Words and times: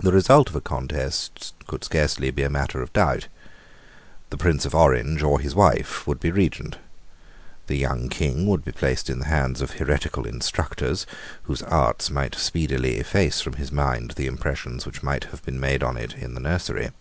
The 0.00 0.10
result 0.10 0.48
of 0.48 0.56
a 0.56 0.60
contest 0.62 1.52
could 1.66 1.84
scarcely 1.84 2.30
be 2.30 2.48
matter 2.48 2.80
of 2.80 2.94
doubt. 2.94 3.28
The 4.30 4.38
Prince 4.38 4.64
of 4.64 4.74
Orange 4.74 5.22
or 5.22 5.38
his 5.38 5.54
wife, 5.54 6.06
would 6.06 6.18
be 6.18 6.30
Regent. 6.30 6.78
The 7.66 7.76
young 7.76 8.08
King 8.08 8.46
would 8.46 8.64
be 8.64 8.72
placed 8.72 9.10
in 9.10 9.18
the 9.18 9.26
hands 9.26 9.60
of 9.60 9.72
heretical 9.72 10.26
instructors, 10.26 11.04
whose 11.42 11.60
arts 11.60 12.08
might 12.10 12.36
speedily 12.36 12.96
efface 12.96 13.42
from 13.42 13.56
his 13.56 13.70
mind 13.70 14.12
the 14.12 14.24
impressions 14.28 14.86
which 14.86 15.02
might 15.02 15.24
have 15.24 15.42
been 15.44 15.60
made 15.60 15.82
on 15.82 15.98
it 15.98 16.14
in 16.14 16.32
the 16.32 16.40
nursery. 16.40 16.92